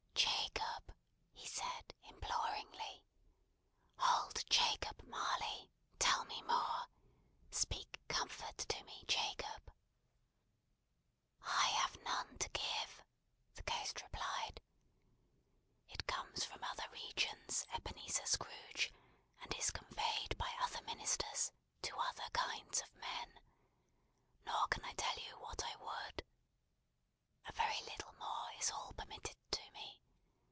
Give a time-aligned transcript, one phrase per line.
[0.01, 0.97] "Jacob,"
[1.31, 3.03] he said, imploringly.
[3.99, 6.87] "Old Jacob Marley, tell me more.
[7.51, 9.71] Speak comfort to me, Jacob!"
[11.45, 13.03] "I have none to give,"
[13.55, 14.61] the Ghost replied.
[15.87, 18.93] "It comes from other regions, Ebenezer Scrooge,
[19.41, 21.51] and is conveyed by other ministers,
[21.83, 23.39] to other kinds of men.
[24.45, 26.23] Nor can I tell you what I would.
[27.47, 29.99] A very little more is all permitted to me.